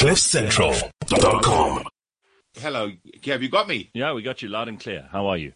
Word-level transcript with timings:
CliffCentral.com. 0.00 1.84
Hello, 2.56 2.90
have 3.26 3.42
you 3.42 3.50
got 3.50 3.68
me? 3.68 3.90
Yeah, 3.92 4.14
we 4.14 4.22
got 4.22 4.40
you 4.40 4.48
loud 4.48 4.66
and 4.66 4.80
clear. 4.80 5.06
How 5.12 5.26
are 5.26 5.36
you? 5.36 5.52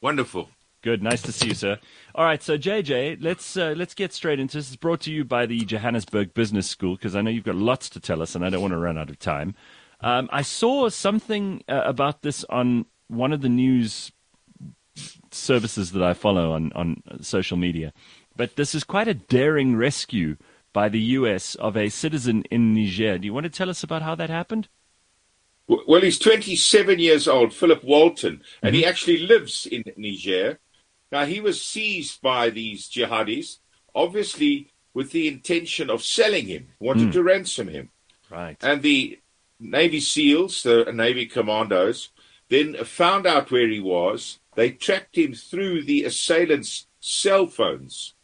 Wonderful. 0.00 0.50
Good, 0.82 1.00
nice 1.00 1.22
to 1.22 1.30
see 1.30 1.50
you, 1.50 1.54
sir. 1.54 1.78
All 2.12 2.24
right, 2.24 2.42
so 2.42 2.58
JJ, 2.58 3.18
let's 3.20 3.56
uh, 3.56 3.72
let's 3.76 3.94
get 3.94 4.12
straight 4.12 4.40
into 4.40 4.56
this. 4.56 4.66
It's 4.66 4.74
brought 4.74 5.02
to 5.02 5.12
you 5.12 5.24
by 5.24 5.46
the 5.46 5.64
Johannesburg 5.64 6.34
Business 6.34 6.68
School 6.68 6.96
because 6.96 7.14
I 7.14 7.20
know 7.20 7.30
you've 7.30 7.44
got 7.44 7.54
lots 7.54 7.88
to 7.90 8.00
tell 8.00 8.20
us, 8.20 8.34
and 8.34 8.44
I 8.44 8.50
don't 8.50 8.62
want 8.62 8.72
to 8.72 8.78
run 8.78 8.98
out 8.98 9.10
of 9.10 9.20
time. 9.20 9.54
Um, 10.00 10.28
I 10.32 10.42
saw 10.42 10.88
something 10.88 11.62
uh, 11.68 11.82
about 11.84 12.22
this 12.22 12.44
on 12.50 12.86
one 13.06 13.32
of 13.32 13.42
the 13.42 13.48
news 13.48 14.10
services 15.30 15.92
that 15.92 16.02
I 16.02 16.14
follow 16.14 16.50
on 16.50 16.72
on 16.72 17.00
social 17.20 17.56
media, 17.56 17.92
but 18.34 18.56
this 18.56 18.74
is 18.74 18.82
quite 18.82 19.06
a 19.06 19.14
daring 19.14 19.76
rescue 19.76 20.36
by 20.74 20.90
the 20.90 21.00
U.S. 21.00 21.54
of 21.54 21.74
a 21.78 21.88
citizen 21.88 22.42
in 22.50 22.74
Niger. 22.74 23.16
Do 23.16 23.24
you 23.24 23.32
want 23.32 23.44
to 23.44 23.50
tell 23.50 23.70
us 23.70 23.82
about 23.82 24.02
how 24.02 24.14
that 24.16 24.28
happened? 24.28 24.68
Well, 25.66 26.02
he's 26.02 26.18
27 26.18 26.98
years 26.98 27.26
old, 27.26 27.54
Philip 27.54 27.82
Walton, 27.82 28.42
and 28.62 28.74
mm-hmm. 28.74 28.80
he 28.80 28.84
actually 28.84 29.26
lives 29.26 29.64
in 29.64 29.84
Niger. 29.96 30.58
Now, 31.10 31.24
he 31.24 31.40
was 31.40 31.64
seized 31.64 32.20
by 32.20 32.50
these 32.50 32.90
jihadis, 32.90 33.60
obviously 33.94 34.72
with 34.92 35.12
the 35.12 35.26
intention 35.26 35.88
of 35.88 36.02
selling 36.02 36.46
him, 36.46 36.68
wanted 36.78 37.08
mm. 37.08 37.12
to 37.12 37.22
ransom 37.22 37.68
him. 37.68 37.90
Right. 38.30 38.56
And 38.62 38.82
the 38.82 39.18
Navy 39.58 40.00
SEALs, 40.00 40.62
the 40.62 40.90
Navy 40.92 41.26
commandos, 41.26 42.10
then 42.48 42.74
found 42.84 43.26
out 43.26 43.50
where 43.50 43.68
he 43.68 43.80
was. 43.80 44.38
They 44.54 44.70
tracked 44.70 45.16
him 45.16 45.34
through 45.34 45.82
the 45.82 46.04
assailants' 46.04 46.86
cell 47.00 47.46
phones, 47.46 48.14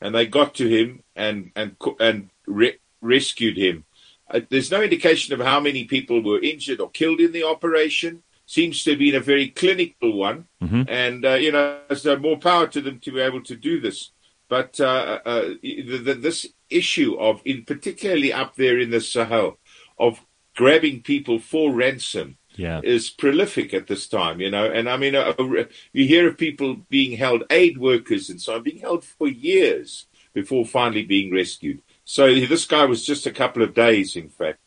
and 0.00 0.14
they 0.14 0.26
got 0.26 0.54
to 0.56 0.68
him 0.68 1.02
and 1.14 1.50
and 1.54 1.76
and 1.98 2.30
re- 2.46 2.78
rescued 3.00 3.56
him. 3.56 3.84
Uh, 4.30 4.40
there's 4.48 4.70
no 4.70 4.82
indication 4.82 5.34
of 5.34 5.44
how 5.44 5.60
many 5.60 5.84
people 5.84 6.22
were 6.22 6.40
injured 6.40 6.80
or 6.80 6.90
killed 6.90 7.20
in 7.20 7.32
the 7.32 7.44
operation. 7.44 8.22
Seems 8.46 8.82
to 8.84 8.90
have 8.90 8.98
been 8.98 9.14
a 9.14 9.20
very 9.20 9.48
clinical 9.48 10.16
one, 10.16 10.46
mm-hmm. 10.60 10.82
and 10.88 11.24
uh, 11.24 11.34
you 11.34 11.52
know, 11.52 11.80
so 11.94 12.16
more 12.16 12.38
power 12.38 12.66
to 12.68 12.80
them 12.80 12.98
to 13.00 13.12
be 13.12 13.20
able 13.20 13.42
to 13.44 13.56
do 13.56 13.80
this. 13.80 14.10
But 14.48 14.80
uh, 14.80 15.20
uh 15.24 15.54
the, 15.62 15.98
the, 15.98 16.14
this 16.14 16.46
issue 16.68 17.14
of, 17.18 17.40
in 17.44 17.64
particularly 17.64 18.32
up 18.32 18.56
there 18.56 18.78
in 18.78 18.90
the 18.90 19.00
Sahel, 19.00 19.58
of 19.98 20.24
grabbing 20.56 21.02
people 21.02 21.38
for 21.38 21.72
ransom 21.72 22.38
yeah. 22.56 22.80
is 22.82 23.10
prolific 23.10 23.74
at 23.74 23.86
this 23.86 24.06
time, 24.08 24.40
you 24.40 24.50
know. 24.50 24.70
And 24.70 24.88
I 24.88 24.96
mean, 24.96 25.14
uh, 25.14 25.34
you 25.92 26.06
hear 26.06 26.28
of 26.28 26.38
people 26.38 26.76
being 26.88 27.16
held, 27.16 27.44
aid 27.50 27.78
workers 27.78 28.30
and 28.30 28.40
so 28.40 28.54
on, 28.54 28.62
being 28.62 28.80
held 28.80 29.04
for 29.04 29.28
years 29.28 30.06
before 30.32 30.64
finally 30.64 31.04
being 31.04 31.32
rescued. 31.32 31.82
So 32.04 32.34
this 32.34 32.64
guy 32.64 32.84
was 32.84 33.04
just 33.04 33.26
a 33.26 33.32
couple 33.32 33.62
of 33.62 33.74
days, 33.74 34.16
in 34.16 34.28
fact, 34.28 34.60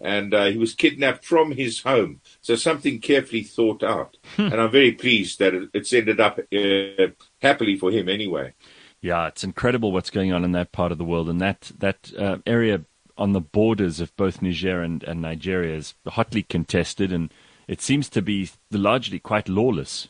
and 0.00 0.32
uh, 0.34 0.46
he 0.46 0.58
was 0.58 0.74
kidnapped 0.74 1.24
from 1.24 1.52
his 1.52 1.82
home. 1.82 2.20
So 2.40 2.56
something 2.56 3.00
carefully 3.00 3.42
thought 3.42 3.82
out, 3.82 4.16
hmm. 4.36 4.42
and 4.42 4.60
I'm 4.60 4.70
very 4.70 4.92
pleased 4.92 5.38
that 5.38 5.70
it's 5.72 5.92
ended 5.92 6.20
up 6.20 6.38
uh, 6.38 7.06
happily 7.40 7.76
for 7.76 7.90
him 7.90 8.08
anyway. 8.08 8.54
Yeah, 9.02 9.28
it's 9.28 9.44
incredible 9.44 9.92
what's 9.92 10.10
going 10.10 10.32
on 10.32 10.44
in 10.44 10.52
that 10.52 10.72
part 10.72 10.92
of 10.92 10.98
the 10.98 11.04
world, 11.04 11.30
and 11.30 11.40
that 11.40 11.72
that 11.78 12.12
uh, 12.18 12.38
area 12.46 12.84
on 13.20 13.32
the 13.34 13.40
borders 13.40 14.00
of 14.00 14.16
both 14.16 14.40
Niger 14.40 14.82
and, 14.82 15.04
and 15.04 15.20
Nigeria 15.20 15.76
is 15.76 15.94
hotly 16.08 16.42
contested, 16.42 17.12
and 17.12 17.32
it 17.68 17.80
seems 17.80 18.08
to 18.08 18.22
be 18.22 18.50
largely 18.70 19.18
quite 19.18 19.48
lawless. 19.48 20.08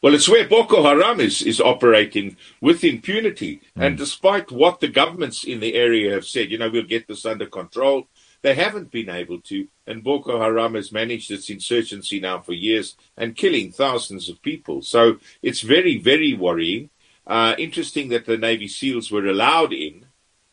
Well, 0.00 0.14
it's 0.14 0.28
where 0.28 0.46
Boko 0.46 0.82
Haram 0.82 1.18
is, 1.18 1.42
is 1.42 1.60
operating 1.60 2.36
with 2.60 2.84
impunity. 2.84 3.62
Mm. 3.76 3.86
And 3.86 3.98
despite 3.98 4.52
what 4.52 4.80
the 4.80 4.88
governments 4.88 5.44
in 5.44 5.60
the 5.60 5.74
area 5.74 6.12
have 6.12 6.26
said, 6.26 6.50
you 6.50 6.58
know, 6.58 6.70
we'll 6.70 6.84
get 6.84 7.08
this 7.08 7.24
under 7.24 7.46
control, 7.46 8.06
they 8.42 8.54
haven't 8.54 8.90
been 8.90 9.08
able 9.08 9.40
to. 9.40 9.66
And 9.86 10.04
Boko 10.04 10.38
Haram 10.40 10.74
has 10.74 10.92
managed 10.92 11.30
its 11.30 11.48
insurgency 11.48 12.20
now 12.20 12.40
for 12.40 12.52
years 12.52 12.96
and 13.16 13.34
killing 13.34 13.72
thousands 13.72 14.28
of 14.28 14.42
people. 14.42 14.82
So 14.82 15.16
it's 15.42 15.62
very, 15.62 15.96
very 15.96 16.34
worrying. 16.34 16.90
Uh, 17.26 17.54
interesting 17.58 18.10
that 18.10 18.26
the 18.26 18.36
Navy 18.36 18.68
SEALs 18.68 19.10
were 19.10 19.26
allowed 19.26 19.72
in 19.72 20.03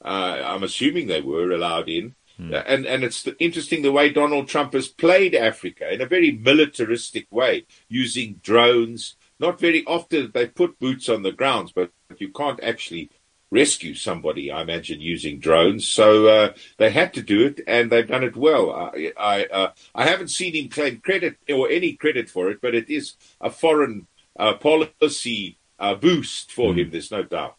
uh, 0.03 0.41
I'm 0.43 0.63
assuming 0.63 1.07
they 1.07 1.21
were 1.21 1.51
allowed 1.51 1.89
in. 1.89 2.15
Uh, 2.49 2.63
and 2.65 2.85
and 2.87 3.03
it's 3.03 3.27
interesting 3.39 3.81
the 3.83 3.91
way 3.91 4.09
Donald 4.09 4.47
Trump 4.47 4.73
has 4.73 4.87
played 4.87 5.35
Africa 5.35 5.93
in 5.93 6.01
a 6.01 6.07
very 6.07 6.31
militaristic 6.31 7.27
way, 7.29 7.65
using 7.87 8.39
drones. 8.41 9.15
Not 9.39 9.59
very 9.59 9.85
often 9.85 10.31
they 10.33 10.47
put 10.47 10.79
boots 10.79 11.07
on 11.07 11.21
the 11.21 11.31
grounds, 11.31 11.71
but 11.71 11.91
you 12.17 12.29
can't 12.29 12.63
actually 12.63 13.11
rescue 13.51 13.93
somebody, 13.93 14.49
I 14.49 14.61
imagine, 14.61 15.01
using 15.01 15.39
drones. 15.39 15.85
So 15.85 16.27
uh, 16.27 16.53
they 16.77 16.89
had 16.89 17.13
to 17.13 17.21
do 17.21 17.45
it, 17.45 17.59
and 17.67 17.91
they've 17.91 18.07
done 18.07 18.23
it 18.23 18.35
well. 18.35 18.71
I 18.71 19.13
I, 19.17 19.45
uh, 19.45 19.71
I, 19.93 20.05
haven't 20.05 20.29
seen 20.29 20.55
him 20.55 20.69
claim 20.69 20.99
credit 20.99 21.37
or 21.49 21.69
any 21.69 21.93
credit 21.93 22.29
for 22.29 22.49
it, 22.49 22.59
but 22.61 22.73
it 22.73 22.89
is 22.89 23.15
a 23.39 23.51
foreign 23.51 24.07
uh, 24.39 24.53
policy 24.53 25.57
uh, 25.77 25.95
boost 25.95 26.51
for 26.51 26.73
mm. 26.73 26.79
him. 26.79 26.91
There's 26.91 27.11
no 27.11 27.23
doubt. 27.23 27.57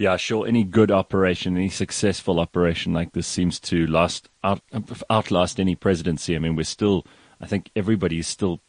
Yeah, 0.00 0.16
sure. 0.16 0.46
Any 0.46 0.64
good 0.64 0.90
operation, 0.90 1.58
any 1.58 1.68
successful 1.68 2.40
operation 2.40 2.94
like 2.94 3.12
this 3.12 3.26
seems 3.26 3.60
to 3.60 3.86
last 3.86 4.30
out, 4.42 4.62
outlast 5.10 5.60
any 5.60 5.74
presidency. 5.74 6.34
I 6.34 6.38
mean, 6.38 6.56
we're 6.56 6.62
still, 6.62 7.04
I 7.38 7.44
think 7.44 7.70
everybody 7.76 8.18
is 8.18 8.26
still 8.26 8.62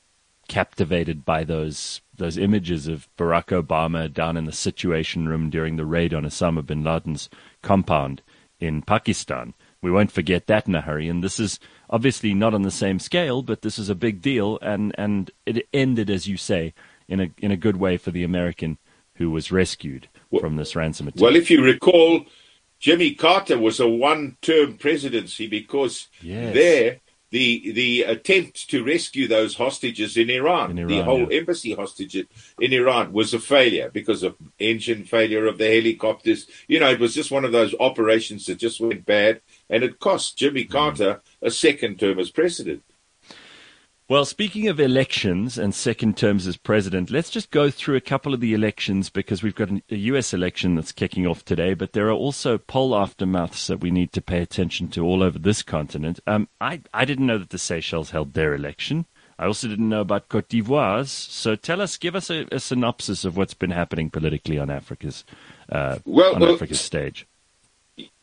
captivated 0.49 1.23
by 1.23 1.45
those 1.45 2.01
those 2.17 2.37
images 2.37 2.89
of 2.89 3.07
Barack 3.17 3.45
Obama 3.45 4.13
down 4.13 4.35
in 4.35 4.43
the 4.43 4.51
Situation 4.51 5.29
Room 5.29 5.49
during 5.49 5.77
the 5.77 5.85
raid 5.85 6.13
on 6.13 6.23
Osama 6.25 6.65
bin 6.65 6.83
Laden's 6.83 7.29
compound 7.61 8.21
in 8.59 8.81
Pakistan. 8.81 9.53
We 9.81 9.89
won't 9.89 10.11
forget 10.11 10.47
that 10.47 10.67
in 10.67 10.75
a 10.75 10.81
hurry. 10.81 11.07
And 11.07 11.23
this 11.23 11.39
is 11.39 11.61
obviously 11.89 12.33
not 12.33 12.53
on 12.53 12.63
the 12.63 12.71
same 12.71 12.99
scale, 12.99 13.41
but 13.41 13.61
this 13.61 13.79
is 13.79 13.87
a 13.87 13.95
big 13.95 14.21
deal, 14.21 14.59
and 14.61 14.93
and 14.97 15.31
it 15.45 15.65
ended, 15.73 16.09
as 16.09 16.27
you 16.27 16.35
say, 16.35 16.73
in 17.07 17.21
a 17.21 17.31
in 17.37 17.51
a 17.51 17.63
good 17.65 17.77
way 17.77 17.95
for 17.95 18.11
the 18.11 18.25
American 18.25 18.77
who 19.15 19.31
was 19.31 19.49
rescued 19.49 20.09
from 20.39 20.55
this 20.55 20.75
ransom 20.75 21.07
attack. 21.07 21.21
Well, 21.21 21.35
if 21.35 21.51
you 21.51 21.63
recall, 21.63 22.25
Jimmy 22.79 23.13
Carter 23.13 23.57
was 23.57 23.79
a 23.79 23.87
one-term 23.87 24.77
presidency 24.77 25.47
because 25.47 26.07
yes. 26.21 26.53
there 26.53 26.99
the 27.31 27.71
the 27.71 28.03
attempt 28.03 28.69
to 28.69 28.83
rescue 28.83 29.27
those 29.27 29.55
hostages 29.55 30.17
in 30.17 30.29
Iran, 30.29 30.71
in 30.71 30.79
Iran 30.79 30.89
the 30.89 31.03
whole 31.03 31.31
yeah. 31.31 31.39
embassy 31.39 31.73
hostages 31.73 32.25
in 32.59 32.73
Iran 32.73 33.13
was 33.13 33.33
a 33.33 33.39
failure 33.39 33.89
because 33.91 34.21
of 34.21 34.35
engine 34.59 35.05
failure 35.05 35.47
of 35.47 35.57
the 35.57 35.67
helicopters. 35.67 36.45
You 36.67 36.79
know, 36.81 36.91
it 36.91 36.99
was 36.99 37.15
just 37.15 37.31
one 37.31 37.45
of 37.45 37.53
those 37.53 37.73
operations 37.79 38.45
that 38.45 38.59
just 38.59 38.81
went 38.81 39.05
bad, 39.05 39.41
and 39.69 39.83
it 39.83 39.99
cost 39.99 40.37
Jimmy 40.37 40.65
mm. 40.65 40.71
Carter 40.71 41.21
mm. 41.23 41.47
a 41.47 41.51
second 41.51 41.99
term 41.99 42.19
as 42.19 42.29
president. 42.29 42.83
Well, 44.11 44.25
speaking 44.25 44.67
of 44.67 44.77
elections 44.77 45.57
and 45.57 45.73
second 45.73 46.17
terms 46.17 46.45
as 46.45 46.57
president, 46.57 47.11
let's 47.11 47.29
just 47.29 47.49
go 47.49 47.69
through 47.69 47.95
a 47.95 48.01
couple 48.01 48.33
of 48.33 48.41
the 48.41 48.53
elections 48.53 49.09
because 49.09 49.41
we've 49.41 49.55
got 49.55 49.69
a 49.71 49.95
US 49.95 50.33
election 50.33 50.75
that's 50.75 50.91
kicking 50.91 51.25
off 51.25 51.45
today, 51.45 51.73
but 51.73 51.93
there 51.93 52.09
are 52.09 52.11
also 52.11 52.57
poll 52.57 52.91
aftermaths 52.91 53.67
that 53.67 53.79
we 53.79 53.89
need 53.89 54.11
to 54.11 54.21
pay 54.21 54.41
attention 54.41 54.89
to 54.89 55.05
all 55.05 55.23
over 55.23 55.39
this 55.39 55.63
continent. 55.63 56.19
Um, 56.27 56.49
I, 56.59 56.81
I 56.93 57.05
didn't 57.05 57.25
know 57.25 57.37
that 57.37 57.51
the 57.51 57.57
Seychelles 57.57 58.09
held 58.09 58.33
their 58.33 58.53
election. 58.53 59.05
I 59.39 59.45
also 59.45 59.69
didn't 59.69 59.87
know 59.87 60.01
about 60.01 60.27
Cote 60.27 60.49
d'Ivoire's. 60.49 61.09
So 61.09 61.55
tell 61.55 61.79
us, 61.79 61.95
give 61.95 62.13
us 62.13 62.29
a, 62.29 62.45
a 62.51 62.59
synopsis 62.59 63.23
of 63.23 63.37
what's 63.37 63.53
been 63.53 63.71
happening 63.71 64.09
politically 64.09 64.59
on 64.59 64.69
Africa's 64.69 65.23
uh, 65.71 65.99
well, 66.03 66.35
on 66.35 66.41
well, 66.41 66.55
Africa's 66.55 66.81
stage. 66.81 67.27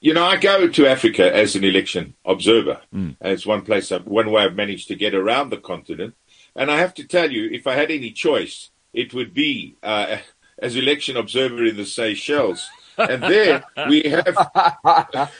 You 0.01 0.15
know, 0.15 0.25
I 0.25 0.37
go 0.37 0.69
to 0.69 0.87
Africa 0.87 1.35
as 1.35 1.57
an 1.57 1.65
election 1.65 2.15
observer. 2.25 2.81
Mm. 2.95 3.17
It's 3.21 3.47
one 3.47 3.63
place, 3.63 3.91
one 3.91 4.31
way 4.31 4.45
I've 4.45 4.55
managed 4.55 4.89
to 4.89 4.95
get 4.95 5.15
around 5.15 5.51
the 5.51 5.59
continent. 5.59 6.15
And 6.55 6.71
I 6.71 6.79
have 6.79 6.95
to 6.95 7.05
tell 7.05 7.31
you, 7.31 7.49
if 7.51 7.67
I 7.67 7.75
had 7.75 7.91
any 7.91 8.11
choice, 8.11 8.71
it 8.93 9.15
would 9.15 9.35
be 9.35 9.77
uh, 9.83 10.19
as 10.59 10.77
election 10.77 11.17
observer 11.17 11.65
in 11.65 11.77
the 11.77 11.87
Seychelles. 11.87 12.69
And 12.97 13.23
there 13.23 13.65
we 13.89 14.03
have. 14.03 14.37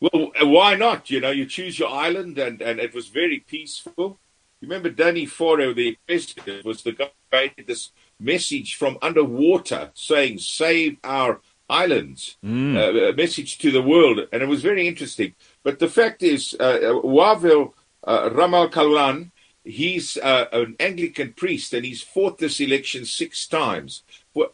well, 0.00 0.32
why 0.40 0.76
not? 0.76 1.10
You 1.10 1.20
know, 1.20 1.30
you 1.30 1.44
choose 1.44 1.78
your 1.78 1.90
island, 1.90 2.38
and, 2.38 2.62
and 2.62 2.80
it 2.80 2.94
was 2.94 3.08
very 3.08 3.40
peaceful. 3.40 4.18
You 4.60 4.68
remember 4.68 4.88
Danny 4.88 5.26
Faure, 5.26 5.74
the 5.74 5.98
president, 6.06 6.64
was 6.64 6.82
the 6.82 6.92
guy 6.92 7.10
who 7.30 7.36
made 7.36 7.66
this 7.66 7.90
message 8.18 8.76
from 8.76 8.96
underwater 9.02 9.90
saying, 9.92 10.38
Save 10.38 10.96
our 11.04 11.42
islands, 11.68 12.36
mm. 12.44 12.76
uh, 12.76 13.10
a 13.10 13.12
message 13.12 13.58
to 13.58 13.70
the 13.70 13.82
world, 13.82 14.20
and 14.32 14.42
it 14.42 14.48
was 14.48 14.62
very 14.62 14.86
interesting. 14.86 15.34
But 15.62 15.78
the 15.78 15.88
fact 15.88 16.22
is, 16.22 16.54
uh, 16.58 17.00
Wavel 17.02 17.74
uh, 18.04 18.30
Ramkalawan, 18.30 19.30
he's 19.64 20.16
uh, 20.16 20.46
an 20.52 20.76
Anglican 20.78 21.32
priest, 21.32 21.74
and 21.74 21.84
he's 21.84 22.02
fought 22.02 22.38
this 22.38 22.60
election 22.60 23.04
six 23.04 23.46
times. 23.46 24.02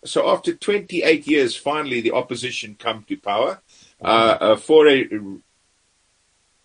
So 0.04 0.28
after 0.30 0.54
28 0.54 1.26
years, 1.26 1.56
finally 1.56 2.00
the 2.00 2.12
opposition 2.12 2.76
come 2.78 3.04
to 3.08 3.16
power. 3.16 3.60
Uh, 4.00 4.36
uh, 4.40 4.56
Faure 4.56 5.04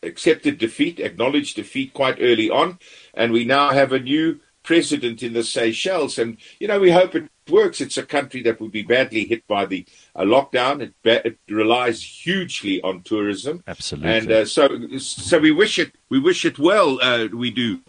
accepted 0.03 0.57
defeat, 0.57 0.99
acknowledged 0.99 1.55
defeat 1.55 1.94
quite 1.94 2.17
early 2.21 2.49
on, 2.49 2.79
and 3.13 3.33
we 3.33 3.44
now 3.44 3.71
have 3.71 3.91
a 3.91 3.99
new 3.99 4.39
president 4.63 5.23
in 5.23 5.33
the 5.33 5.44
Seychelles. 5.44 6.17
And, 6.17 6.38
you 6.59 6.67
know, 6.67 6.79
we 6.79 6.91
hope 6.91 7.15
it 7.15 7.29
works. 7.49 7.81
It's 7.81 7.97
a 7.97 8.03
country 8.03 8.41
that 8.44 8.59
would 8.59 8.71
be 8.71 8.83
badly 8.83 9.25
hit 9.25 9.47
by 9.47 9.65
the 9.65 9.85
uh, 10.15 10.21
lockdown. 10.21 10.81
It, 10.81 10.94
it, 11.03 11.38
relies 11.49 12.01
hugely 12.03 12.81
on 12.81 13.01
tourism. 13.01 13.63
Absolutely. 13.67 14.11
And 14.11 14.31
uh, 14.31 14.45
so, 14.45 14.67
so 14.97 15.39
we 15.39 15.51
wish 15.51 15.79
it, 15.79 15.94
we 16.09 16.19
wish 16.19 16.45
it 16.45 16.59
well. 16.59 16.99
Uh, 17.01 17.27
we 17.33 17.51
do 17.51 17.79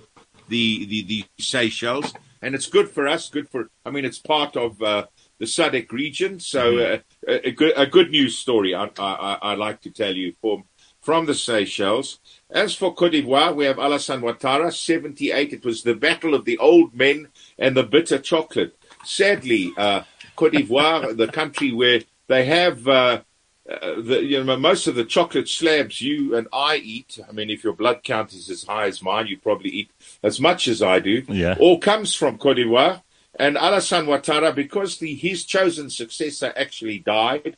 the, 0.49 0.87
the, 0.87 1.03
the 1.03 1.25
Seychelles 1.39 2.13
and 2.41 2.55
it's 2.55 2.67
good 2.67 2.89
for 2.89 3.09
us. 3.09 3.29
Good 3.29 3.49
for, 3.49 3.71
I 3.85 3.91
mean, 3.91 4.05
it's 4.05 4.19
part 4.19 4.57
of, 4.57 4.81
uh, 4.83 5.07
the 5.39 5.47
SADC 5.47 5.93
region. 5.93 6.41
So, 6.41 6.73
mm-hmm. 6.73 7.31
uh, 7.31 7.39
a, 7.45 7.51
good, 7.53 7.73
a 7.77 7.87
good 7.87 8.11
news 8.11 8.39
story 8.39 8.75
I, 8.75 8.91
I, 8.99 9.39
I 9.41 9.55
like 9.55 9.81
to 9.83 9.91
tell 9.91 10.15
you 10.15 10.35
from, 10.41 10.65
from 11.01 11.27
the 11.27 11.35
Seychelles. 11.35 12.19
As 12.51 12.75
for 12.75 12.95
Cote 12.95 13.13
d'Ivoire, 13.13 13.55
we 13.55 13.65
have 13.65 13.77
Alassane 13.77 14.21
Ouattara, 14.21 14.73
78. 14.73 15.53
It 15.53 15.65
was 15.65 15.83
the 15.83 15.95
battle 15.95 16.35
of 16.35 16.45
the 16.45 16.59
old 16.59 16.95
men 16.95 17.29
and 17.59 17.77
the 17.77 17.83
bitter 17.83 18.19
chocolate. 18.19 18.78
Sadly, 19.05 19.73
uh, 19.77 20.03
Cote 20.37 20.53
d'Ivoire, 20.53 21.17
the 21.17 21.29
country 21.29 21.73
where 21.73 22.01
they 22.29 22.45
have 22.45 22.87
uh, 22.87 23.23
uh, 23.69 24.01
the, 24.01 24.25
you 24.25 24.43
know, 24.43 24.57
most 24.57 24.87
of 24.87 24.95
the 24.95 25.05
chocolate 25.05 25.49
slabs 25.49 26.01
you 26.01 26.35
and 26.35 26.49
I 26.53 26.77
eat, 26.77 27.19
I 27.29 27.33
mean, 27.33 27.51
if 27.51 27.63
your 27.63 27.75
blood 27.75 28.03
count 28.03 28.33
is 28.33 28.49
as 28.49 28.65
high 28.65 28.87
as 28.87 29.03
mine, 29.03 29.27
you 29.27 29.37
probably 29.37 29.71
eat 29.71 29.91
as 30.23 30.41
much 30.41 30.69
as 30.69 30.81
I 30.83 31.01
do, 31.01 31.23
yeah. 31.29 31.55
all 31.61 31.79
comes 31.79 32.15
from 32.15 32.39
Cote 32.39 32.57
d'Ivoire. 32.57 33.03
And 33.35 33.57
Alassane 33.57 34.07
Ouattara, 34.07 34.55
because 34.55 34.99
the, 34.99 35.15
his 35.15 35.45
chosen 35.45 35.91
successor 35.91 36.53
actually 36.57 36.99
died, 36.99 37.57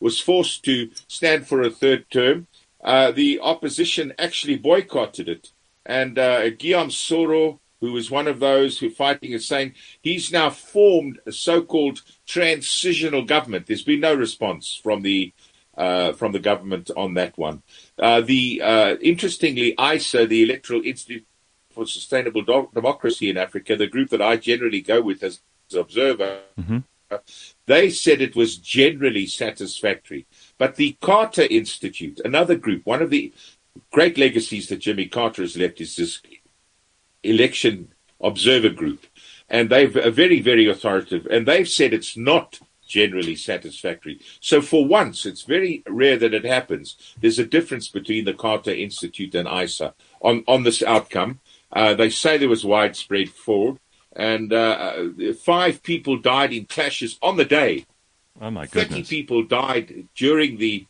was 0.00 0.20
forced 0.20 0.64
to 0.64 0.90
stand 1.08 1.46
for 1.46 1.62
a 1.62 1.70
third 1.70 2.10
term. 2.10 2.46
Uh, 2.82 3.12
the 3.12 3.40
opposition 3.40 4.12
actually 4.18 4.56
boycotted 4.56 5.28
it. 5.28 5.52
And 5.86 6.18
uh, 6.18 6.50
Guillaume 6.50 6.90
Soro, 6.90 7.60
who 7.84 7.92
was 7.92 8.10
one 8.10 8.26
of 8.26 8.40
those 8.40 8.78
who 8.78 8.88
fighting 8.88 9.32
is 9.32 9.46
saying 9.46 9.74
he's 10.00 10.32
now 10.32 10.48
formed 10.48 11.20
a 11.26 11.32
so-called 11.32 12.00
transitional 12.26 13.22
government. 13.22 13.66
There's 13.66 13.82
been 13.82 14.00
no 14.00 14.14
response 14.14 14.80
from 14.82 15.02
the 15.02 15.32
uh, 15.76 16.12
from 16.12 16.32
the 16.32 16.38
government 16.38 16.90
on 16.96 17.14
that 17.14 17.36
one. 17.36 17.62
Uh, 17.98 18.20
the 18.20 18.62
uh, 18.62 18.96
interestingly, 19.02 19.74
EISA, 19.76 20.28
the 20.28 20.42
Electoral 20.44 20.82
Institute 20.82 21.26
for 21.70 21.84
Sustainable 21.84 22.42
Do- 22.42 22.70
Democracy 22.72 23.28
in 23.28 23.36
Africa, 23.36 23.76
the 23.76 23.88
group 23.88 24.10
that 24.10 24.22
I 24.22 24.36
generally 24.36 24.80
go 24.80 25.02
with 25.02 25.22
as 25.22 25.40
an 25.72 25.80
observer, 25.80 26.40
mm-hmm. 26.58 26.78
they 27.66 27.90
said 27.90 28.22
it 28.22 28.36
was 28.36 28.56
generally 28.56 29.26
satisfactory. 29.26 30.26
But 30.56 30.76
the 30.76 30.96
Carter 31.02 31.46
Institute, 31.50 32.20
another 32.24 32.54
group, 32.54 32.86
one 32.86 33.02
of 33.02 33.10
the 33.10 33.32
great 33.90 34.16
legacies 34.16 34.68
that 34.68 34.76
Jimmy 34.76 35.06
Carter 35.06 35.42
has 35.42 35.56
left 35.56 35.80
is 35.80 35.96
this 35.96 36.22
election 37.24 37.92
observer 38.20 38.70
group. 38.70 39.06
And 39.48 39.70
they've 39.70 39.94
a 39.96 40.10
very, 40.10 40.40
very 40.40 40.66
authoritative, 40.68 41.26
and 41.26 41.46
they've 41.46 41.68
said 41.68 41.92
it's 41.92 42.16
not 42.16 42.60
generally 42.86 43.36
satisfactory. 43.36 44.20
So 44.40 44.60
for 44.60 44.86
once, 44.86 45.26
it's 45.26 45.42
very 45.42 45.82
rare 45.86 46.16
that 46.18 46.34
it 46.34 46.44
happens. 46.44 46.96
There's 47.20 47.38
a 47.38 47.46
difference 47.46 47.88
between 47.88 48.24
the 48.24 48.34
Carter 48.34 48.72
Institute 48.72 49.34
and 49.34 49.48
EISA 49.48 49.92
on, 50.20 50.44
on 50.48 50.62
this 50.62 50.82
outcome. 50.82 51.40
Uh, 51.72 51.94
they 51.94 52.10
say 52.10 52.38
there 52.38 52.48
was 52.48 52.64
widespread 52.64 53.30
fraud, 53.30 53.78
and 54.14 54.52
uh, 54.52 55.08
five 55.42 55.82
people 55.82 56.18
died 56.18 56.52
in 56.52 56.66
clashes 56.66 57.18
on 57.20 57.36
the 57.36 57.44
day 57.44 57.84
Oh 58.40 58.50
my 58.50 58.66
goodness! 58.66 58.88
Thirty 58.88 59.02
people 59.04 59.44
died 59.44 60.08
during 60.14 60.56
the 60.58 60.86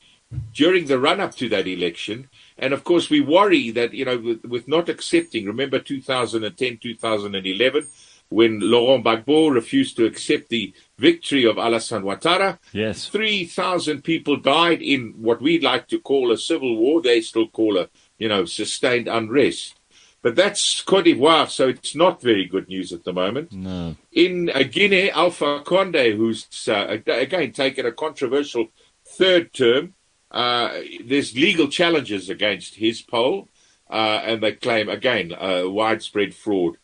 during 0.54 0.86
the 0.86 0.98
run 0.98 1.20
up 1.20 1.34
to 1.36 1.48
that 1.50 1.66
election, 1.66 2.28
and 2.58 2.72
of 2.72 2.84
course 2.84 3.10
we 3.10 3.20
worry 3.20 3.70
that 3.70 3.92
you 3.94 4.04
know 4.04 4.18
with, 4.18 4.44
with 4.44 4.68
not 4.68 4.88
accepting. 4.88 5.46
Remember 5.46 5.78
2010, 5.78 6.78
2011, 6.78 7.86
when 8.28 8.60
Laurent 8.60 9.04
Gbagbo 9.04 9.52
refused 9.52 9.96
to 9.96 10.06
accept 10.06 10.48
the 10.48 10.72
victory 10.98 11.44
of 11.44 11.56
Alassane 11.56 12.02
Ouattara. 12.02 12.58
Yes, 12.72 13.08
three 13.08 13.44
thousand 13.44 14.02
people 14.02 14.36
died 14.36 14.82
in 14.82 15.14
what 15.16 15.40
we'd 15.42 15.62
like 15.62 15.88
to 15.88 16.00
call 16.00 16.32
a 16.32 16.38
civil 16.38 16.76
war. 16.76 17.02
They 17.02 17.20
still 17.20 17.48
call 17.48 17.78
a 17.78 17.88
you 18.18 18.28
know 18.28 18.44
sustained 18.44 19.08
unrest. 19.08 19.78
But 20.22 20.36
that's 20.36 20.80
Cote 20.80 21.04
d'Ivoire, 21.04 21.50
so 21.50 21.68
it's 21.68 21.94
not 21.94 22.22
very 22.22 22.46
good 22.46 22.66
news 22.66 22.94
at 22.94 23.04
the 23.04 23.12
moment. 23.12 23.52
No. 23.52 23.94
In 24.10 24.48
uh, 24.48 24.62
Guinea, 24.62 25.10
Alpha 25.10 25.60
Conde, 25.62 26.14
who's 26.16 26.48
uh, 26.66 26.96
again 27.06 27.52
taken 27.52 27.84
a 27.84 27.92
controversial 27.92 28.68
third 29.06 29.52
term, 29.52 29.92
uh, 30.34 30.80
there's 31.04 31.36
legal 31.36 31.68
challenges 31.68 32.28
against 32.28 32.74
his 32.74 33.00
poll, 33.00 33.48
uh, 33.88 34.20
and 34.24 34.42
they 34.42 34.50
claim 34.50 34.88
again 34.88 35.32
uh, 35.32 35.62
widespread 35.64 36.34
fraud. 36.34 36.76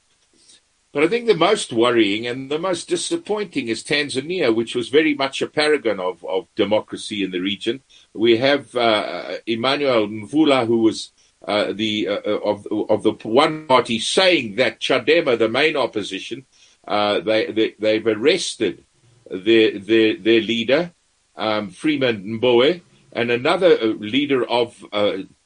But 0.93 1.02
I 1.02 1.08
think 1.08 1.26
the 1.26 1.37
most 1.37 1.73
worrying 1.73 2.29
and 2.29 2.49
the 2.49 2.61
most 2.61 2.88
disappointing 2.88 3.67
is 3.67 3.82
Tanzania, 3.82 4.55
which 4.55 4.76
was 4.76 4.88
very 4.88 5.14
much 5.14 5.43
a 5.43 5.49
paragon 5.49 5.99
of, 5.99 6.25
of 6.25 6.47
democracy 6.55 7.25
in 7.25 7.32
the 7.32 7.41
region. 7.41 7.82
We 8.14 8.38
have 8.38 8.75
uh, 8.76 9.38
Emmanuel 9.47 10.06
Mvula, 10.06 10.67
who 10.67 10.79
was 10.79 11.11
uh, 11.46 11.73
the 11.73 12.06
uh, 12.06 12.20
of 12.20 12.67
of 12.88 13.03
the 13.03 13.12
one 13.23 13.67
party 13.67 13.99
saying 13.99 14.56
that 14.56 14.79
Chadema, 14.79 15.37
the 15.37 15.49
main 15.49 15.76
opposition, 15.76 16.46
they, 16.87 17.50
they 17.50 17.75
they've 17.81 18.06
arrested 18.06 18.85
their 19.29 19.76
their 19.76 20.17
their 20.17 20.41
leader 20.41 20.93
um, 21.37 21.70
Freeman 21.70 22.38
Mbowe 22.38 22.82
and 23.12 23.31
another 23.31 23.79
uh, 23.81 23.87
leader 23.87 24.45
of 24.49 24.77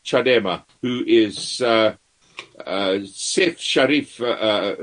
Chadema 0.05 0.65
who 0.83 1.05
is 1.07 1.37
Seif 2.59 3.59
Sharif. 3.59 4.17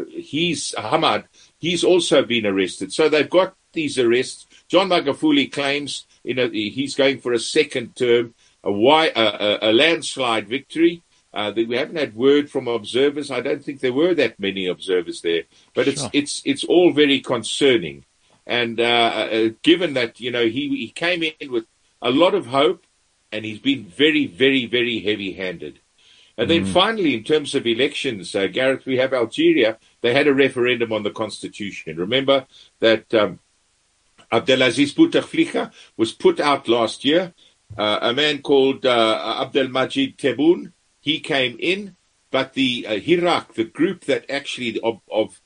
he's 0.09 0.73
Hamad. 0.77 1.25
He's 1.59 1.83
also 1.83 2.23
been 2.23 2.45
arrested. 2.45 2.91
So 2.91 3.09
they've 3.09 3.29
got 3.29 3.55
these 3.73 3.97
arrests. 3.97 4.47
John 4.67 4.89
Magufuli 4.89 5.51
claims 5.51 6.05
you 6.23 6.33
know 6.33 6.49
he's 6.49 6.95
going 6.95 7.19
for 7.19 7.33
a 7.33 7.39
second 7.39 7.95
term 7.95 8.33
a, 8.63 8.71
a, 8.71 9.59
a 9.61 9.73
landslide 9.73 10.47
victory. 10.47 11.03
Uh, 11.33 11.51
we 11.55 11.75
haven't 11.75 11.95
had 11.95 12.15
word 12.15 12.49
from 12.49 12.67
observers. 12.67 13.31
I 13.31 13.39
don't 13.39 13.63
think 13.63 13.79
there 13.79 13.93
were 13.93 14.13
that 14.15 14.39
many 14.39 14.67
observers 14.67 15.21
there, 15.21 15.43
but 15.73 15.87
it's 15.87 16.05
it's 16.11 16.41
it's 16.43 16.63
all 16.65 16.91
very 16.91 17.21
concerning. 17.21 18.03
And 18.45 18.79
uh, 18.79 18.83
uh, 18.83 19.49
given 19.61 19.93
that 19.93 20.19
you 20.19 20.31
know 20.31 20.45
he 20.45 20.67
he 20.69 20.89
came 20.89 21.23
in 21.23 21.51
with 21.51 21.65
a 22.01 22.11
lot 22.11 22.33
of 22.33 22.47
hope, 22.47 22.85
and 23.31 23.45
he's 23.45 23.59
been 23.59 23.85
very 23.85 24.27
very 24.27 24.65
very 24.65 24.99
heavy 24.99 25.33
handed. 25.33 25.79
And 26.37 26.49
then 26.49 26.65
mm. 26.65 26.73
finally, 26.73 27.13
in 27.13 27.23
terms 27.23 27.53
of 27.53 27.67
elections, 27.67 28.33
uh, 28.35 28.47
Gareth, 28.47 28.85
we 28.85 28.97
have 28.97 29.13
Algeria. 29.13 29.77
They 30.01 30.13
had 30.13 30.27
a 30.27 30.33
referendum 30.33 30.91
on 30.91 31.03
the 31.03 31.11
constitution. 31.11 31.97
Remember 31.97 32.47
that 32.79 33.13
um, 33.13 33.39
Abdelaziz 34.31 34.95
Bouteflika 34.95 35.71
was 35.97 36.13
put 36.13 36.39
out 36.39 36.67
last 36.67 37.03
year 37.05 37.33
uh, 37.77 37.99
a 38.01 38.13
man 38.13 38.41
called 38.41 38.85
uh, 38.85 39.45
Abdelmajid 39.45 40.17
Tebboune. 40.17 40.71
He 40.99 41.19
came 41.19 41.57
in, 41.59 41.95
but 42.29 42.53
the 42.53 42.85
uh, 42.87 42.91
Hirak, 42.93 43.53
the 43.53 43.63
group 43.63 44.05
that 44.05 44.29
actually 44.29 44.79
of, 44.81 45.01
of 45.11 45.41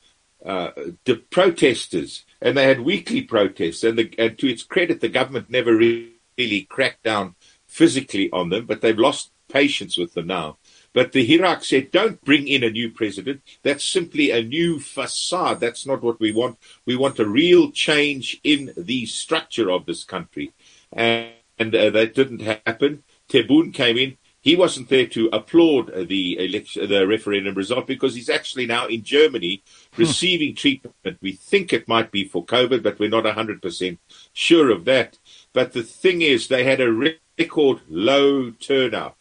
uh, 0.45 0.71
the 1.05 1.15
protesters, 1.15 2.25
and 2.41 2.57
they 2.57 2.63
had 2.63 2.81
weekly 2.81 3.21
protests, 3.21 3.83
and, 3.83 3.97
the, 3.97 4.13
and 4.17 4.37
to 4.37 4.47
its 4.47 4.63
credit, 4.63 5.01
the 5.01 5.09
government 5.09 5.49
never 5.49 5.75
really, 5.75 6.13
really 6.37 6.61
cracked 6.61 7.03
down 7.03 7.35
physically 7.67 8.29
on 8.31 8.49
them, 8.49 8.65
but 8.65 8.81
they've 8.81 8.97
lost 8.97 9.31
patience 9.49 9.97
with 9.97 10.13
them 10.13 10.27
now. 10.27 10.57
But 10.93 11.11
the 11.11 11.27
Hirak 11.27 11.63
said, 11.63 11.91
don't 11.91 12.23
bring 12.23 12.47
in 12.47 12.63
a 12.63 12.69
new 12.69 12.89
president. 12.89 13.41
That's 13.63 13.83
simply 13.83 14.31
a 14.31 14.41
new 14.41 14.79
facade. 14.79 15.59
That's 15.59 15.85
not 15.85 16.01
what 16.01 16.19
we 16.19 16.31
want. 16.31 16.57
We 16.85 16.95
want 16.95 17.19
a 17.19 17.27
real 17.27 17.71
change 17.71 18.39
in 18.43 18.73
the 18.77 19.05
structure 19.05 19.69
of 19.69 19.85
this 19.85 20.03
country. 20.03 20.53
And 20.93 21.31
and 21.57 21.73
uh, 21.73 21.89
that 21.91 22.15
didn't 22.15 22.41
happen. 22.41 23.03
Tebboune 23.29 23.73
came 23.73 23.97
in. 23.97 24.17
He 24.41 24.55
wasn't 24.55 24.89
there 24.89 25.07
to 25.07 25.29
applaud 25.33 26.07
the 26.07 26.37
election, 26.37 26.87
the 26.87 27.07
referendum 27.07 27.55
result 27.55 27.87
because 27.87 28.13
he's 28.13 28.29
actually 28.29 28.67
now 28.67 28.85
in 28.85 29.03
Germany 29.03 29.63
hmm. 29.93 30.01
receiving 30.01 30.53
treatment. 30.53 31.17
We 31.21 31.31
think 31.31 31.73
it 31.73 31.87
might 31.87 32.11
be 32.11 32.25
for 32.25 32.45
COVID, 32.45 32.83
but 32.83 32.99
we're 32.99 33.09
not 33.09 33.23
100% 33.23 33.97
sure 34.33 34.69
of 34.69 34.85
that. 34.85 35.17
But 35.55 35.71
the 35.71 35.83
thing 35.83 36.21
is, 36.21 36.49
they 36.49 36.65
had 36.65 36.81
a 36.81 36.91
record 36.91 37.79
low 37.87 38.51
turnout. 38.51 39.15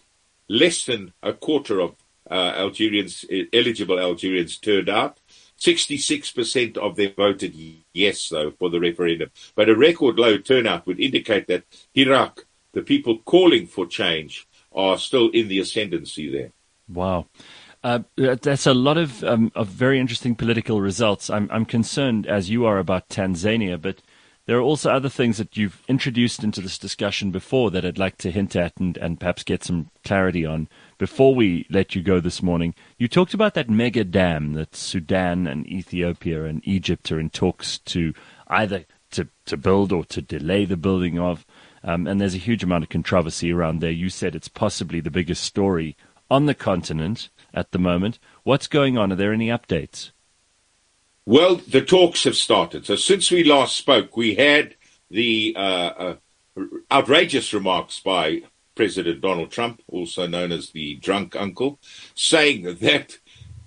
Less 0.48 0.84
than 0.84 1.12
a 1.22 1.32
quarter 1.32 1.78
of 1.78 1.94
uh, 2.28 2.54
Algerians, 2.56 3.24
eligible 3.52 4.00
Algerians 4.00 4.58
turned 4.58 4.88
out. 4.88 5.20
66% 5.60 6.76
of 6.76 6.96
them 6.96 7.12
voted 7.16 7.54
yes, 7.92 8.28
though, 8.30 8.50
for 8.50 8.68
the 8.68 8.80
referendum. 8.80 9.30
But 9.54 9.68
a 9.68 9.76
record 9.76 10.18
low 10.18 10.36
turnout 10.38 10.88
would 10.88 10.98
indicate 10.98 11.46
that 11.46 11.66
Hirak, 11.94 12.40
the 12.72 12.82
people 12.82 13.18
calling 13.18 13.68
for 13.68 13.86
change, 13.86 14.48
are 14.74 14.98
still 14.98 15.30
in 15.30 15.46
the 15.46 15.60
ascendancy 15.60 16.28
there. 16.28 16.50
Wow. 16.88 17.26
Uh, 17.84 18.00
that's 18.16 18.66
a 18.66 18.74
lot 18.74 18.98
of, 18.98 19.22
um, 19.22 19.52
of 19.54 19.68
very 19.68 20.00
interesting 20.00 20.34
political 20.34 20.80
results. 20.80 21.30
I'm, 21.30 21.48
I'm 21.52 21.64
concerned, 21.64 22.26
as 22.26 22.50
you 22.50 22.66
are, 22.66 22.78
about 22.78 23.08
Tanzania, 23.08 23.80
but 23.80 24.02
there 24.46 24.58
are 24.58 24.62
also 24.62 24.90
other 24.90 25.08
things 25.08 25.38
that 25.38 25.56
you've 25.56 25.82
introduced 25.88 26.44
into 26.44 26.60
this 26.60 26.76
discussion 26.76 27.30
before 27.30 27.70
that 27.70 27.84
I'd 27.84 27.98
like 27.98 28.18
to 28.18 28.30
hint 28.30 28.54
at 28.54 28.74
and, 28.78 28.96
and 28.98 29.18
perhaps 29.18 29.42
get 29.42 29.64
some 29.64 29.90
clarity 30.04 30.44
on 30.44 30.68
before 30.98 31.34
we 31.34 31.66
let 31.70 31.94
you 31.94 32.02
go 32.02 32.20
this 32.20 32.42
morning. 32.42 32.74
You 32.98 33.08
talked 33.08 33.32
about 33.32 33.54
that 33.54 33.70
mega 33.70 34.04
dam 34.04 34.52
that 34.52 34.76
Sudan 34.76 35.46
and 35.46 35.66
Ethiopia 35.66 36.44
and 36.44 36.60
Egypt 36.66 37.10
are 37.10 37.18
in 37.18 37.30
talks 37.30 37.78
to 37.78 38.12
either 38.48 38.84
to, 39.12 39.28
to 39.46 39.56
build 39.56 39.92
or 39.92 40.04
to 40.04 40.20
delay 40.20 40.66
the 40.66 40.76
building 40.76 41.18
of. 41.18 41.46
Um, 41.82 42.06
and 42.06 42.20
there's 42.20 42.34
a 42.34 42.38
huge 42.38 42.62
amount 42.62 42.84
of 42.84 42.90
controversy 42.90 43.52
around 43.52 43.80
there. 43.80 43.90
You 43.90 44.10
said 44.10 44.34
it's 44.34 44.48
possibly 44.48 45.00
the 45.00 45.10
biggest 45.10 45.42
story 45.42 45.96
on 46.30 46.46
the 46.46 46.54
continent 46.54 47.30
at 47.52 47.72
the 47.72 47.78
moment. 47.78 48.18
What's 48.42 48.66
going 48.66 48.98
on? 48.98 49.12
Are 49.12 49.16
there 49.16 49.32
any 49.32 49.48
updates? 49.48 50.10
Well, 51.26 51.56
the 51.56 51.80
talks 51.80 52.24
have 52.24 52.36
started. 52.36 52.84
So 52.84 52.96
since 52.96 53.30
we 53.30 53.44
last 53.44 53.76
spoke, 53.76 54.14
we 54.14 54.34
had 54.34 54.74
the 55.10 55.54
uh, 55.56 55.58
uh, 55.58 56.16
outrageous 56.92 57.54
remarks 57.54 57.98
by 58.00 58.42
President 58.74 59.22
Donald 59.22 59.50
Trump, 59.50 59.80
also 59.88 60.26
known 60.26 60.52
as 60.52 60.70
the 60.70 60.96
drunk 60.96 61.34
uncle, 61.34 61.78
saying 62.14 62.76
that 62.80 63.18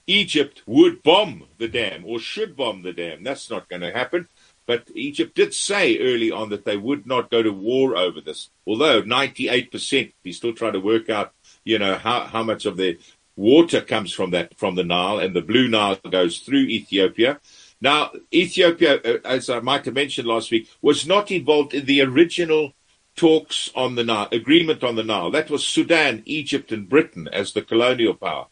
Egypt 0.05 0.61
would 0.67 1.01
bomb 1.01 1.45
the 1.57 1.67
dam 1.67 2.03
or 2.05 2.19
should 2.19 2.55
bomb 2.55 2.83
the 2.83 2.93
dam. 2.93 3.23
That's 3.23 3.49
not 3.49 3.69
going 3.69 3.81
to 3.81 3.91
happen. 3.91 4.27
But 4.67 4.89
Egypt 4.93 5.33
did 5.33 5.53
say 5.53 5.97
early 5.97 6.29
on 6.29 6.49
that 6.49 6.65
they 6.65 6.77
would 6.77 7.07
not 7.07 7.31
go 7.31 7.41
to 7.41 7.51
war 7.51 7.97
over 7.97 8.21
this. 8.21 8.49
Although 8.67 9.01
98%, 9.01 10.13
he's 10.23 10.37
still 10.37 10.53
trying 10.53 10.73
to 10.73 10.79
work 10.79 11.09
out, 11.09 11.33
you 11.63 11.79
know, 11.79 11.95
how, 11.95 12.25
how 12.25 12.43
much 12.43 12.65
of 12.65 12.77
the 12.77 12.99
water 13.37 13.79
comes 13.79 14.11
from 14.11 14.31
that 14.31 14.57
from 14.57 14.75
the 14.75 14.83
Nile, 14.83 15.19
and 15.19 15.33
the 15.33 15.41
Blue 15.41 15.69
Nile 15.69 15.95
goes 16.09 16.39
through 16.39 16.63
Ethiopia. 16.63 17.39
Now, 17.79 18.11
Ethiopia, 18.33 18.95
uh, 18.95 19.17
as 19.23 19.49
I 19.49 19.59
might 19.59 19.85
have 19.85 19.93
mentioned 19.93 20.27
last 20.27 20.51
week, 20.51 20.67
was 20.81 21.07
not 21.07 21.31
involved 21.31 21.73
in 21.73 21.85
the 21.85 22.01
original 22.01 22.73
talks 23.15 23.69
on 23.75 23.95
the 23.95 24.03
Nile, 24.03 24.27
agreement 24.31 24.83
on 24.83 24.95
the 24.95 25.03
Nile. 25.03 25.31
That 25.31 25.49
was 25.49 25.65
Sudan, 25.65 26.23
Egypt, 26.25 26.71
and 26.71 26.89
Britain 26.89 27.29
as 27.31 27.53
the 27.53 27.61
colonial 27.61 28.15
power. 28.15 28.47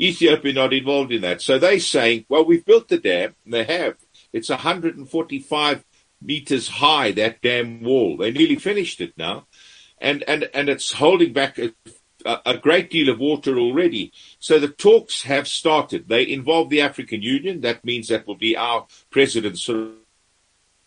Ethiopia 0.00 0.52
not 0.52 0.72
involved 0.72 1.12
in 1.12 1.22
that. 1.22 1.42
So 1.42 1.58
they're 1.58 1.80
saying, 1.80 2.26
well, 2.28 2.44
we've 2.44 2.64
built 2.64 2.88
the 2.88 2.98
dam, 2.98 3.34
and 3.44 3.52
they 3.52 3.64
have. 3.64 3.96
It's 4.32 4.48
145 4.48 5.84
meters 6.22 6.68
high, 6.68 7.12
that 7.12 7.42
dam 7.42 7.82
wall. 7.82 8.16
They 8.16 8.30
nearly 8.30 8.56
finished 8.56 9.00
it 9.00 9.14
now. 9.16 9.46
And, 10.00 10.22
and, 10.28 10.48
and 10.54 10.68
it's 10.68 10.92
holding 10.92 11.32
back 11.32 11.58
a 12.24 12.58
great 12.58 12.90
deal 12.90 13.08
of 13.08 13.18
water 13.18 13.58
already. 13.58 14.12
So 14.38 14.58
the 14.58 14.68
talks 14.68 15.22
have 15.22 15.46
started. 15.46 16.08
They 16.08 16.28
involve 16.28 16.68
the 16.68 16.80
African 16.80 17.22
Union. 17.22 17.60
That 17.60 17.84
means 17.84 18.08
that 18.08 18.26
will 18.26 18.34
be 18.34 18.56
our 18.56 18.86
President 19.10 19.58
Cyril 19.58 19.92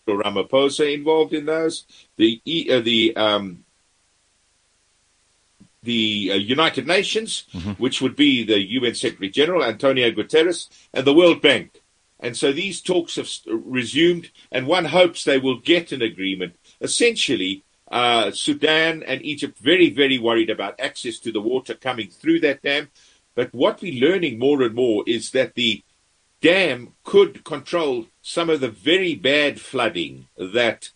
Ramaphosa 0.08 0.94
involved 0.94 1.34
in 1.34 1.46
those. 1.46 1.86
The 2.18 2.42
uh, 2.70 2.82
the 2.82 3.16
um, 3.16 3.64
the 5.84 6.32
uh, 6.32 6.36
United 6.36 6.86
Nations, 6.86 7.46
mm-hmm. 7.54 7.72
which 7.72 8.02
would 8.02 8.16
be 8.16 8.44
the 8.44 8.60
UN 8.60 8.94
Secretary 8.94 9.30
General 9.30 9.64
Antonio 9.64 10.12
Guterres, 10.12 10.70
and 10.94 11.06
the 11.06 11.14
World 11.14 11.42
Bank. 11.42 11.82
And 12.20 12.38
so 12.38 12.52
these 12.52 12.82
talks 12.82 13.16
have 13.16 13.30
resumed, 13.48 14.30
and 14.52 14.68
one 14.68 14.86
hopes 14.86 15.24
they 15.24 15.40
will 15.40 15.60
get 15.60 15.92
an 15.92 16.04
agreement. 16.04 16.56
Essentially, 16.80 17.64
uh, 17.92 18.32
Sudan 18.32 19.04
and 19.04 19.22
Egypt 19.22 19.60
very, 19.60 19.90
very 19.90 20.18
worried 20.18 20.50
about 20.50 20.80
access 20.80 21.20
to 21.20 21.32
the 21.32 21.42
water 21.42 21.74
coming 21.74 22.10
through 22.10 22.40
that 22.40 22.62
dam. 22.62 22.90
But 23.36 23.54
what 23.54 23.82
we're 23.82 24.02
learning 24.10 24.40
more 24.40 24.62
and 24.64 24.74
more 24.74 25.04
is 25.06 25.32
that 25.32 25.56
the 25.56 25.84
dam 26.42 26.94
could 27.04 27.44
control 27.44 28.08
some 28.22 28.50
of 28.50 28.62
the 28.62 28.70
very 28.70 29.16
bad 29.16 29.60
flooding 29.60 30.28
that 30.38 30.90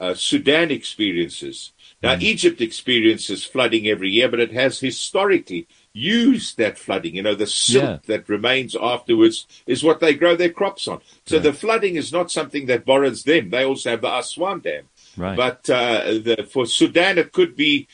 uh, 0.00 0.14
Sudan 0.14 0.70
experiences. 0.70 1.72
Now, 2.02 2.16
mm. 2.16 2.22
Egypt 2.22 2.60
experiences 2.60 3.44
flooding 3.44 3.86
every 3.86 4.10
year, 4.10 4.28
but 4.28 4.40
it 4.40 4.52
has 4.52 4.80
historically 4.80 5.68
used 5.92 6.56
that 6.56 6.78
flooding. 6.78 7.16
You 7.16 7.22
know, 7.22 7.34
the 7.34 7.46
silt 7.46 7.84
yeah. 7.84 7.98
that 8.06 8.28
remains 8.28 8.74
afterwards 8.74 9.46
is 9.66 9.84
what 9.84 10.00
they 10.00 10.14
grow 10.14 10.34
their 10.34 10.50
crops 10.50 10.88
on. 10.88 11.00
So 11.26 11.36
yeah. 11.36 11.42
the 11.42 11.52
flooding 11.52 11.96
is 11.96 12.12
not 12.12 12.30
something 12.30 12.66
that 12.66 12.84
borrows 12.84 13.24
them. 13.24 13.50
They 13.50 13.64
also 13.64 13.90
have 13.90 14.00
the 14.00 14.16
Aswan 14.16 14.60
Dam. 14.60 14.88
Right. 15.16 15.36
But 15.36 15.68
uh, 15.68 16.04
the, 16.04 16.48
for 16.50 16.66
Sudan, 16.66 17.18
it 17.18 17.32
could 17.32 17.56
be 17.56 17.88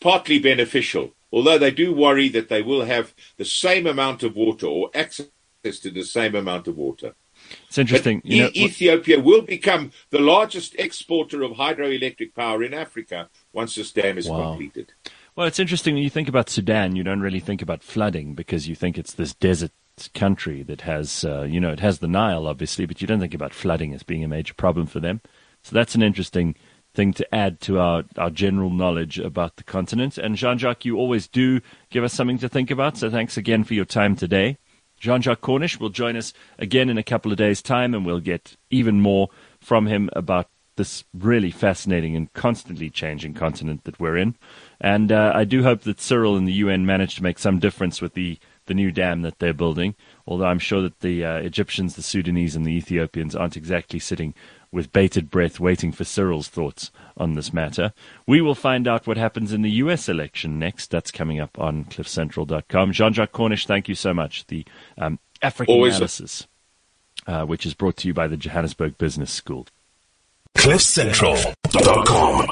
partly 0.00 0.38
beneficial, 0.38 1.14
although 1.32 1.58
they 1.58 1.70
do 1.70 1.94
worry 1.94 2.28
that 2.30 2.48
they 2.48 2.62
will 2.62 2.84
have 2.84 3.14
the 3.36 3.44
same 3.44 3.86
amount 3.86 4.22
of 4.22 4.36
water 4.36 4.66
or 4.66 4.90
access 4.94 5.28
to 5.62 5.90
the 5.90 6.02
same 6.02 6.34
amount 6.34 6.68
of 6.68 6.76
water. 6.76 7.14
It's 7.68 7.78
interesting. 7.78 8.20
You 8.24 8.44
know, 8.44 8.50
Ethiopia 8.54 9.20
will 9.20 9.42
become 9.42 9.92
the 10.10 10.18
largest 10.18 10.74
exporter 10.78 11.42
of 11.42 11.52
hydroelectric 11.52 12.34
power 12.34 12.62
in 12.62 12.74
Africa 12.74 13.28
once 13.52 13.74
this 13.74 13.92
dam 13.92 14.18
is 14.18 14.28
wow. 14.28 14.50
completed. 14.50 14.92
Well, 15.36 15.46
it's 15.46 15.60
interesting 15.60 15.94
when 15.94 16.02
you 16.02 16.10
think 16.10 16.28
about 16.28 16.50
Sudan, 16.50 16.96
you 16.96 17.04
don't 17.04 17.20
really 17.20 17.40
think 17.40 17.62
about 17.62 17.82
flooding 17.82 18.34
because 18.34 18.68
you 18.68 18.74
think 18.74 18.98
it's 18.98 19.14
this 19.14 19.34
desert 19.34 19.70
country 20.14 20.62
that 20.64 20.82
has, 20.82 21.24
uh, 21.24 21.42
you 21.42 21.60
know, 21.60 21.70
it 21.70 21.80
has 21.80 22.00
the 22.00 22.08
Nile, 22.08 22.46
obviously, 22.46 22.86
but 22.86 23.00
you 23.00 23.06
don't 23.06 23.20
think 23.20 23.34
about 23.34 23.54
flooding 23.54 23.94
as 23.94 24.02
being 24.02 24.24
a 24.24 24.28
major 24.28 24.54
problem 24.54 24.86
for 24.86 25.00
them. 25.00 25.20
So 25.62 25.74
that's 25.74 25.94
an 25.94 26.02
interesting 26.02 26.54
thing 26.94 27.12
to 27.14 27.34
add 27.34 27.60
to 27.60 27.78
our, 27.78 28.04
our 28.16 28.30
general 28.30 28.70
knowledge 28.70 29.18
about 29.18 29.56
the 29.56 29.64
continent. 29.64 30.18
And 30.18 30.36
Jean 30.36 30.58
Jacques, 30.58 30.84
you 30.84 30.96
always 30.96 31.28
do 31.28 31.60
give 31.90 32.04
us 32.04 32.14
something 32.14 32.38
to 32.38 32.48
think 32.48 32.70
about. 32.70 32.96
So 32.96 33.10
thanks 33.10 33.36
again 33.36 33.64
for 33.64 33.74
your 33.74 33.84
time 33.84 34.16
today. 34.16 34.58
Jean 34.98 35.22
Jacques 35.22 35.40
Cornish 35.40 35.78
will 35.78 35.90
join 35.90 36.16
us 36.16 36.32
again 36.58 36.88
in 36.88 36.98
a 36.98 37.04
couple 37.04 37.30
of 37.30 37.38
days' 37.38 37.62
time, 37.62 37.94
and 37.94 38.04
we'll 38.04 38.18
get 38.18 38.56
even 38.70 39.00
more 39.00 39.28
from 39.60 39.86
him 39.86 40.10
about 40.14 40.48
this 40.74 41.04
really 41.12 41.50
fascinating 41.50 42.16
and 42.16 42.32
constantly 42.32 42.88
changing 42.88 43.34
continent 43.34 43.84
that 43.84 44.00
we're 44.00 44.16
in. 44.16 44.34
And 44.80 45.12
uh, 45.12 45.32
I 45.34 45.44
do 45.44 45.62
hope 45.62 45.82
that 45.82 46.00
Cyril 46.00 46.36
and 46.36 46.48
the 46.48 46.52
UN 46.54 46.86
manage 46.86 47.16
to 47.16 47.22
make 47.22 47.38
some 47.38 47.58
difference 47.58 48.00
with 48.00 48.14
the, 48.14 48.38
the 48.68 48.74
new 48.74 48.92
dam 48.92 49.22
that 49.22 49.40
they're 49.40 49.52
building. 49.52 49.96
Although 50.26 50.46
I'm 50.46 50.58
sure 50.58 50.80
that 50.82 51.00
the 51.00 51.24
uh, 51.24 51.36
Egyptians, 51.38 51.96
the 51.96 52.02
Sudanese, 52.02 52.54
and 52.54 52.64
the 52.64 52.76
Ethiopians 52.76 53.34
aren't 53.34 53.56
exactly 53.56 53.98
sitting 53.98 54.34
with 54.70 54.92
bated 54.92 55.30
breath 55.30 55.58
waiting 55.58 55.90
for 55.92 56.04
Cyril's 56.04 56.48
thoughts 56.48 56.90
on 57.16 57.34
this 57.34 57.52
matter. 57.52 57.92
We 58.26 58.40
will 58.40 58.54
find 58.54 58.86
out 58.86 59.06
what 59.06 59.16
happens 59.16 59.52
in 59.52 59.62
the 59.62 59.70
US 59.70 60.08
election 60.08 60.58
next. 60.58 60.90
That's 60.90 61.10
coming 61.10 61.40
up 61.40 61.58
on 61.58 61.86
cliffcentral.com. 61.86 62.92
Jean 62.92 63.12
Jacques 63.12 63.32
Cornish, 63.32 63.66
thank 63.66 63.88
you 63.88 63.94
so 63.94 64.12
much. 64.14 64.46
The 64.46 64.64
um, 64.98 65.18
African 65.42 65.74
Always 65.74 65.96
analysis, 65.96 66.46
uh, 67.26 67.44
which 67.44 67.66
is 67.66 67.74
brought 67.74 67.96
to 67.98 68.08
you 68.08 68.14
by 68.14 68.28
the 68.28 68.36
Johannesburg 68.36 68.98
Business 68.98 69.32
School. 69.32 69.66
cliffcentral.com 70.56 72.50